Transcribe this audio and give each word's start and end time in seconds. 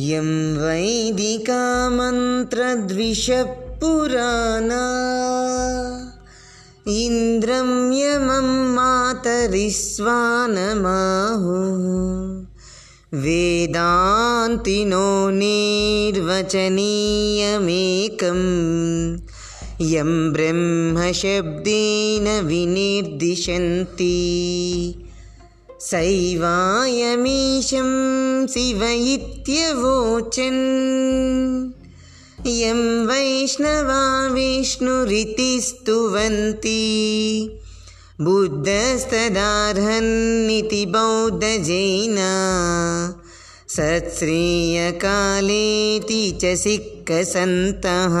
यं 0.00 0.26
वैदिकामन्त्रद्विषपुराणा 0.56 1.16
इन्द्रं 7.02 7.68
यमं 7.94 8.46
मातरिस्वानमाहो 8.76 11.58
वेदान्तिनो 13.24 15.06
निर्वचनीयमेकं 15.40 18.40
यं 19.92 20.12
ब्रह्मशब्देन 20.32 22.26
विनिर्दिशन्ति 22.50 23.00
सैवायमीशं 25.84 27.16
शिव 28.52 28.82
इत्यवोचन् 29.12 30.60
यं 32.48 32.80
वैष्णवा 33.08 34.02
विष्णुरिति 34.34 35.50
स्तुवन्ति 35.68 36.82
बुद्धस्तदार्हन्निति 38.26 40.82
बौद्धजैना 40.96 42.26
सत्स्रियकालेति 43.76 46.22
च 46.44 46.52
सिक्कसन्तः 46.64 48.16